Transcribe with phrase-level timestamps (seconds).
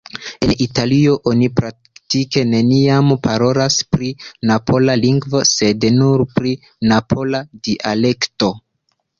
[0.43, 4.09] En Italio, oni praktike neniam parolas pri
[4.53, 6.55] napola "lingvo", sed nur pri
[6.95, 8.55] napola "dialekto".